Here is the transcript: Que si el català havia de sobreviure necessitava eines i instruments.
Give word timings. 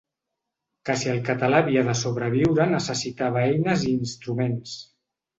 Que 0.89 0.93
si 1.01 1.09
el 1.11 1.17
català 1.25 1.59
havia 1.63 1.83
de 1.89 1.93
sobreviure 1.99 2.65
necessitava 2.71 3.43
eines 3.51 3.85
i 3.85 3.93
instruments. 4.05 4.73